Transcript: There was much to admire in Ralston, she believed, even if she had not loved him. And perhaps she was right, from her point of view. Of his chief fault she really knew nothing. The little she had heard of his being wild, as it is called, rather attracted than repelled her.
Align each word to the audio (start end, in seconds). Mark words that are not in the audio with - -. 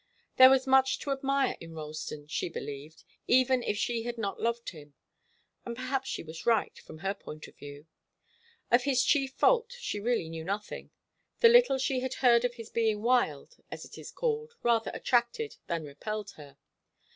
There 0.37 0.49
was 0.49 0.65
much 0.65 0.97
to 1.01 1.11
admire 1.11 1.55
in 1.59 1.75
Ralston, 1.75 2.25
she 2.25 2.49
believed, 2.49 3.03
even 3.27 3.61
if 3.61 3.77
she 3.77 4.01
had 4.01 4.17
not 4.17 4.41
loved 4.41 4.69
him. 4.71 4.95
And 5.63 5.75
perhaps 5.75 6.09
she 6.09 6.23
was 6.23 6.43
right, 6.47 6.75
from 6.79 6.97
her 6.97 7.13
point 7.13 7.47
of 7.47 7.55
view. 7.55 7.85
Of 8.71 8.85
his 8.85 9.03
chief 9.03 9.33
fault 9.33 9.75
she 9.79 9.99
really 9.99 10.27
knew 10.27 10.43
nothing. 10.43 10.89
The 11.41 11.49
little 11.49 11.77
she 11.77 11.99
had 11.99 12.15
heard 12.15 12.43
of 12.43 12.55
his 12.55 12.71
being 12.71 13.03
wild, 13.03 13.57
as 13.69 13.85
it 13.85 13.95
is 13.95 14.09
called, 14.09 14.55
rather 14.63 14.89
attracted 14.91 15.57
than 15.67 15.83
repelled 15.83 16.31
her. 16.31 16.57